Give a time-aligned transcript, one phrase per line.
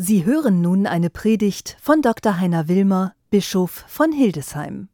[0.00, 2.38] Sie hören nun eine Predigt von Dr.
[2.38, 4.88] Heiner Wilmer, Bischof von Hildesheim.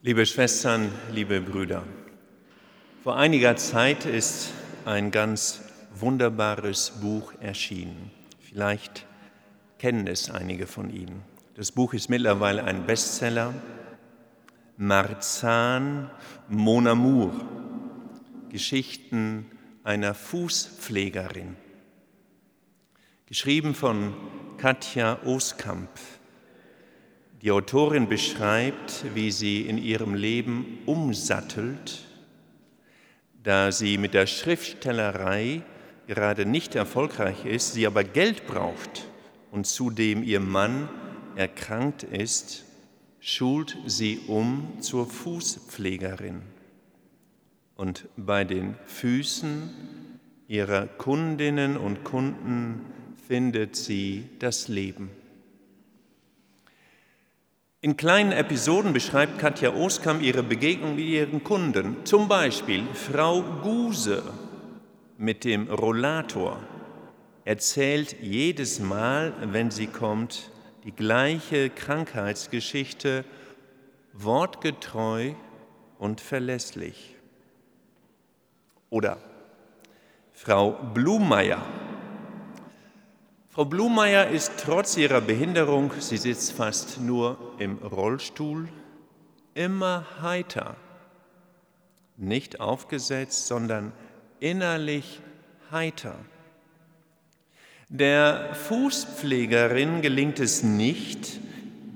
[0.00, 1.84] Liebe Schwestern, liebe Brüder,
[3.04, 4.52] vor einiger Zeit ist
[4.86, 5.60] ein ganz
[5.94, 8.10] wunderbares Buch erschienen.
[8.40, 9.06] Vielleicht
[9.78, 11.22] kennen es einige von Ihnen.
[11.54, 13.54] Das Buch ist mittlerweile ein Bestseller.
[14.78, 16.10] Marzahn
[16.48, 17.32] Mon Amour,
[18.48, 19.46] Geschichten
[19.84, 21.54] einer Fußpflegerin
[23.30, 24.12] geschrieben von
[24.58, 25.88] Katja Oskamp.
[27.42, 32.08] Die Autorin beschreibt, wie sie in ihrem Leben umsattelt,
[33.40, 35.62] da sie mit der Schriftstellerei
[36.08, 39.06] gerade nicht erfolgreich ist, sie aber Geld braucht
[39.52, 40.88] und zudem ihr Mann
[41.36, 42.64] erkrankt ist,
[43.20, 46.42] schult sie um zur Fußpflegerin.
[47.76, 49.70] Und bei den Füßen
[50.48, 52.80] ihrer Kundinnen und Kunden
[53.30, 55.08] findet sie das Leben.
[57.80, 62.04] In kleinen Episoden beschreibt Katja Oskam ihre Begegnung mit ihren Kunden.
[62.04, 64.24] Zum Beispiel Frau Guse
[65.16, 66.58] mit dem Rollator
[67.44, 70.50] erzählt jedes Mal, wenn sie kommt,
[70.82, 73.24] die gleiche Krankheitsgeschichte
[74.12, 75.34] wortgetreu
[76.00, 77.14] und verlässlich.
[78.90, 79.18] Oder
[80.32, 81.64] Frau Blumeyer
[83.60, 88.70] Frau Blumeyer ist trotz ihrer Behinderung, sie sitzt fast nur im Rollstuhl,
[89.52, 90.76] immer heiter,
[92.16, 93.92] nicht aufgesetzt, sondern
[94.38, 95.20] innerlich
[95.70, 96.14] heiter.
[97.90, 101.38] Der Fußpflegerin gelingt es nicht,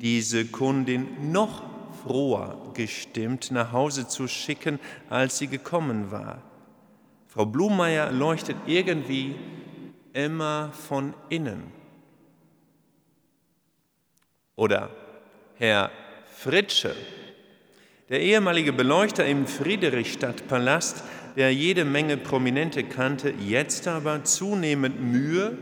[0.02, 1.62] diese Kundin noch
[2.02, 6.42] froher gestimmt nach Hause zu schicken, als sie gekommen war.
[7.26, 9.34] Frau Blumeyer leuchtet irgendwie
[10.14, 11.72] immer von innen.
[14.56, 14.88] Oder
[15.56, 15.90] Herr
[16.34, 16.94] Fritsche,
[18.08, 21.04] der ehemalige Beleuchter im Friedrichstadtpalast,
[21.36, 25.58] der jede Menge Prominente kannte, jetzt aber zunehmend Mühe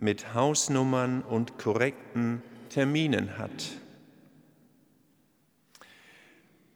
[0.00, 3.70] mit Hausnummern und korrekten Terminen hat.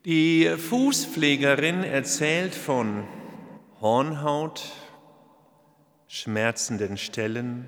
[0.05, 3.05] Die Fußpflegerin erzählt von
[3.79, 4.73] Hornhaut,
[6.13, 7.65] schmerzenden Stellen,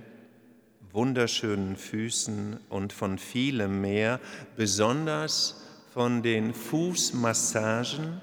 [0.91, 4.19] wunderschönen Füßen und von vielem mehr,
[4.55, 8.21] besonders von den Fußmassagen,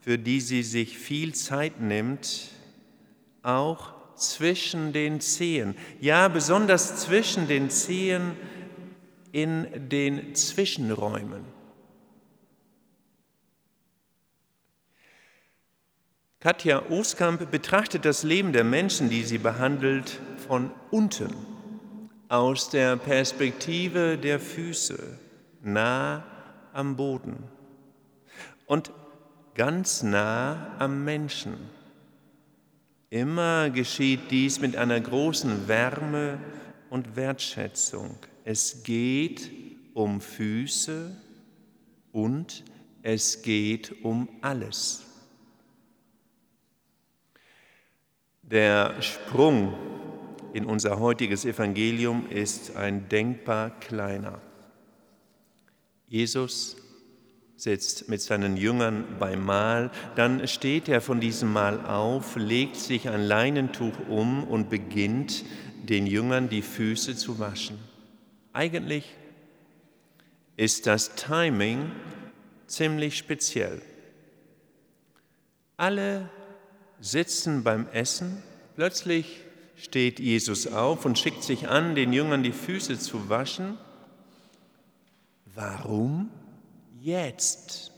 [0.00, 2.48] für die sie sich viel Zeit nimmt,
[3.42, 8.32] auch zwischen den Zehen, ja besonders zwischen den Zehen
[9.32, 11.59] in den Zwischenräumen.
[16.42, 20.18] Katja Oskamp betrachtet das Leben der Menschen, die sie behandelt,
[20.48, 21.28] von unten,
[22.28, 25.18] aus der Perspektive der Füße,
[25.62, 26.24] nah
[26.72, 27.44] am Boden
[28.64, 28.90] und
[29.54, 31.58] ganz nah am Menschen.
[33.10, 36.38] Immer geschieht dies mit einer großen Wärme
[36.88, 38.16] und Wertschätzung.
[38.44, 39.50] Es geht
[39.92, 41.14] um Füße
[42.12, 42.64] und
[43.02, 45.09] es geht um alles.
[48.50, 49.74] Der Sprung
[50.52, 54.40] in unser heutiges Evangelium ist ein denkbar kleiner.
[56.08, 56.76] Jesus
[57.54, 63.08] sitzt mit seinen Jüngern beim Mahl, dann steht er von diesem Mahl auf, legt sich
[63.08, 65.44] ein Leinentuch um und beginnt
[65.84, 67.78] den Jüngern die Füße zu waschen.
[68.52, 69.14] Eigentlich
[70.56, 71.92] ist das Timing
[72.66, 73.80] ziemlich speziell.
[75.76, 76.28] Alle
[77.00, 78.42] sitzen beim Essen,
[78.76, 79.44] plötzlich
[79.76, 83.78] steht Jesus auf und schickt sich an, den Jüngern die Füße zu waschen.
[85.54, 86.30] Warum
[87.00, 87.92] jetzt?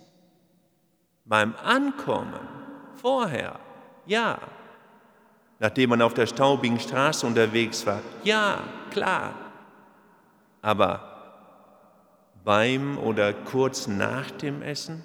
[1.24, 2.48] Beim Ankommen,
[2.96, 3.58] vorher,
[4.06, 4.38] ja.
[5.58, 9.34] Nachdem man auf der staubigen Straße unterwegs war, ja, klar.
[10.60, 11.12] Aber
[12.44, 15.04] beim oder kurz nach dem Essen?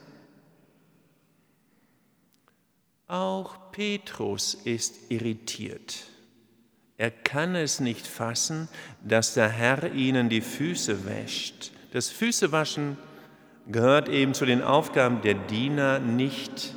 [3.08, 6.08] Auch Petrus ist irritiert.
[6.98, 8.68] Er kann es nicht fassen,
[9.04, 11.72] dass der Herr ihnen die Füße wäscht.
[11.94, 12.98] Das Füßewaschen
[13.68, 16.74] gehört eben zu den Aufgaben der Diener, nicht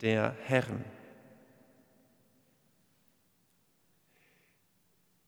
[0.00, 0.84] der Herren.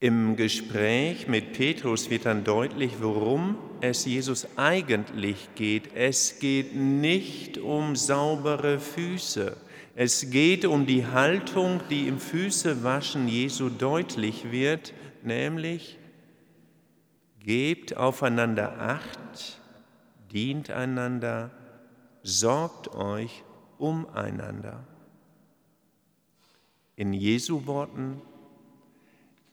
[0.01, 5.95] Im Gespräch mit Petrus wird dann deutlich, worum es Jesus eigentlich geht.
[5.95, 9.57] Es geht nicht um saubere Füße.
[9.97, 14.93] Es geht um die Haltung, die im Füßewaschen Jesu deutlich wird,
[15.23, 15.99] nämlich
[17.39, 19.61] gebt aufeinander acht,
[20.33, 21.53] dient einander,
[22.25, 23.45] sorgt euch
[23.79, 24.85] umeinander.
[26.97, 28.21] In Jesu Worten,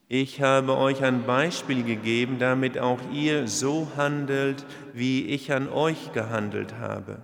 [0.08, 6.14] ich habe euch ein Beispiel gegeben, damit auch ihr so handelt, wie ich an euch
[6.14, 7.22] gehandelt habe.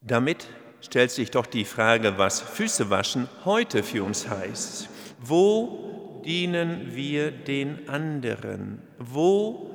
[0.00, 0.46] Damit
[0.80, 4.88] stellt sich doch die Frage, was Füße waschen heute für uns heißt.
[5.20, 8.80] Wo dienen wir den anderen?
[8.98, 9.70] Wo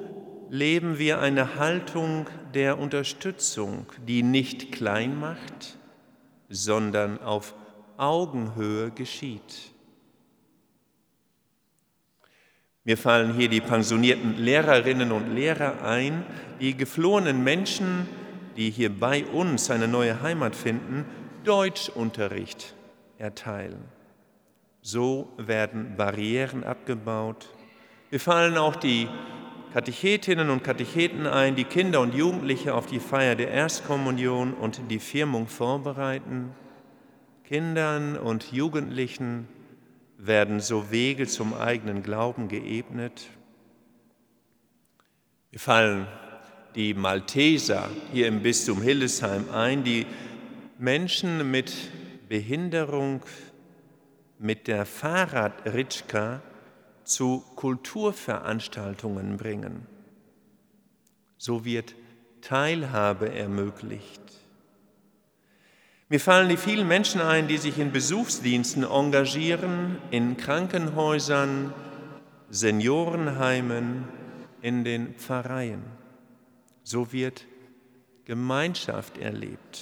[0.49, 5.77] leben wir eine Haltung der Unterstützung, die nicht klein macht,
[6.49, 7.53] sondern auf
[7.97, 9.73] Augenhöhe geschieht?
[12.85, 16.25] Mir fallen hier die pensionierten Lehrerinnen und Lehrer ein,
[16.59, 18.07] die geflohenen Menschen,
[18.57, 21.05] die hier bei uns eine neue Heimat finden,
[21.43, 22.73] Deutschunterricht
[23.17, 23.83] erteilen.
[24.81, 27.49] So werden Barrieren abgebaut.
[28.09, 29.07] Wir fallen auch die
[29.73, 34.99] Katechetinnen und Katecheten ein, die Kinder und Jugendliche auf die Feier der Erstkommunion und die
[34.99, 36.51] Firmung vorbereiten.
[37.43, 39.47] Kindern und Jugendlichen
[40.17, 43.27] werden so Wege zum eigenen Glauben geebnet.
[45.49, 46.07] Wir fallen
[46.75, 50.05] die Malteser hier im Bistum Hildesheim ein, die
[50.77, 51.73] Menschen mit
[52.29, 53.21] Behinderung
[54.39, 56.41] mit der Fahrradritschka
[57.03, 59.87] zu Kulturveranstaltungen bringen.
[61.37, 61.95] So wird
[62.41, 64.21] Teilhabe ermöglicht.
[66.09, 71.73] Mir fallen die vielen Menschen ein, die sich in Besuchsdiensten engagieren, in Krankenhäusern,
[72.49, 74.05] Seniorenheimen,
[74.61, 76.02] in den Pfarreien.
[76.83, 77.45] So wird
[78.25, 79.81] Gemeinschaft erlebt.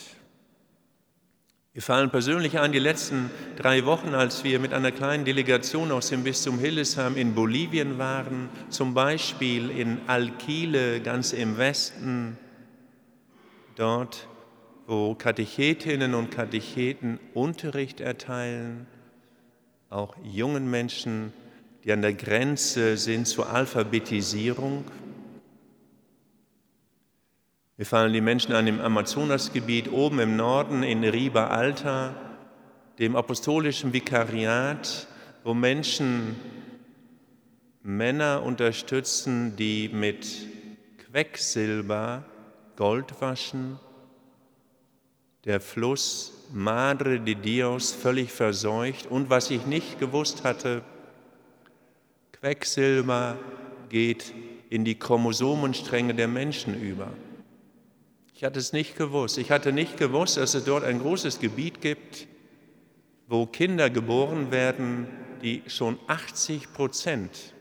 [1.73, 6.09] Wir fallen persönlich an die letzten drei Wochen, als wir mit einer kleinen Delegation aus
[6.09, 12.37] dem Bistum Hildesheim in Bolivien waren, zum Beispiel in Alquile, ganz im Westen,
[13.75, 14.27] dort,
[14.85, 18.85] wo Katechetinnen und Katecheten Unterricht erteilen,
[19.89, 21.31] auch jungen Menschen,
[21.85, 24.83] die an der Grenze sind zur Alphabetisierung.
[27.81, 32.13] Wir fallen die Menschen an im Amazonasgebiet, oben im Norden in Riba Alta,
[32.99, 35.07] dem apostolischen Vikariat,
[35.43, 36.35] wo Menschen
[37.81, 40.27] Männer unterstützen, die mit
[40.99, 42.23] Quecksilber
[42.75, 43.79] Gold waschen,
[45.45, 50.83] der Fluss Madre de Dios völlig verseucht und was ich nicht gewusst hatte,
[52.33, 53.39] Quecksilber
[53.89, 54.31] geht
[54.69, 57.07] in die Chromosomenstränge der Menschen über.
[58.41, 59.37] Ich hatte es nicht gewusst.
[59.37, 62.25] Ich hatte nicht gewusst, dass es dort ein großes Gebiet gibt,
[63.27, 65.05] wo Kinder geboren werden,
[65.43, 67.53] die schon 80 Prozent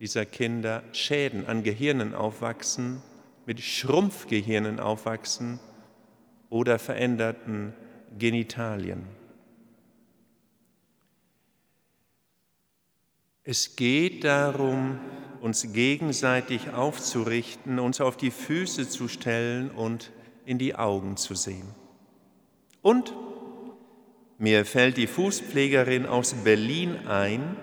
[0.00, 3.02] dieser Kinder Schäden an Gehirnen aufwachsen,
[3.46, 5.60] mit Schrumpfgehirnen aufwachsen
[6.50, 7.72] oder veränderten
[8.18, 9.06] Genitalien.
[13.44, 14.98] Es geht darum,
[15.46, 20.10] uns gegenseitig aufzurichten, uns auf die Füße zu stellen und
[20.44, 21.72] in die Augen zu sehen.
[22.82, 23.14] Und
[24.38, 27.56] mir fällt die Fußpflegerin aus Berlin ein,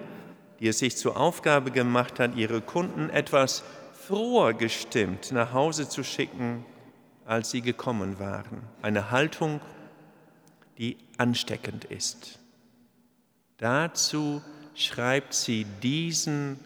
[0.61, 6.05] die es sich zur Aufgabe gemacht hat, ihre Kunden etwas froher gestimmt nach Hause zu
[6.05, 6.63] schicken,
[7.25, 8.63] als sie gekommen waren.
[8.81, 9.59] Eine Haltung,
[10.77, 12.39] die ansteckend ist.
[13.57, 14.41] Dazu
[14.73, 16.57] schreibt sie diesen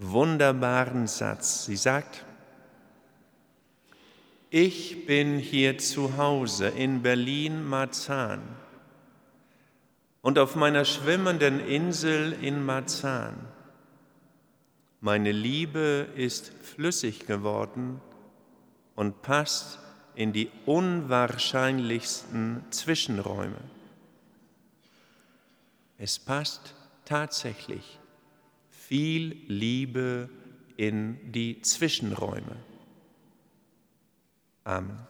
[0.00, 1.66] wunderbaren Satz.
[1.66, 2.24] Sie sagt,
[4.48, 8.42] ich bin hier zu Hause in Berlin-Marzahn
[10.22, 13.46] und auf meiner schwimmenden Insel in Marzahn.
[15.00, 18.00] Meine Liebe ist flüssig geworden
[18.96, 19.78] und passt
[20.14, 23.60] in die unwahrscheinlichsten Zwischenräume.
[25.96, 27.99] Es passt tatsächlich
[28.90, 30.28] viel Liebe
[30.76, 32.56] in die Zwischenräume.
[34.64, 35.09] Amen.